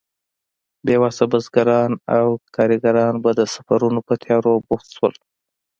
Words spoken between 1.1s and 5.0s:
بزګران او کارګران به د سفرونو په تيارو بوخت